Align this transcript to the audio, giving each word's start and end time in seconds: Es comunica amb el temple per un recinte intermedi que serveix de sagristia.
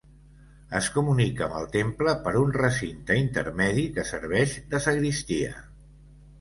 Es 0.79 0.87
comunica 0.95 1.43
amb 1.47 1.57
el 1.59 1.67
temple 1.75 2.15
per 2.25 2.33
un 2.41 2.55
recinte 2.57 3.19
intermedi 3.27 3.87
que 3.99 4.09
serveix 4.15 4.59
de 4.75 4.85
sagristia. 4.89 5.57